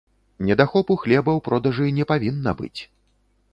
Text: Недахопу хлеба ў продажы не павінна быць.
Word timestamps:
Недахопу 0.45 0.95
хлеба 1.01 1.31
ў 1.35 1.39
продажы 1.49 1.87
не 2.01 2.09
павінна 2.15 2.57
быць. 2.63 2.81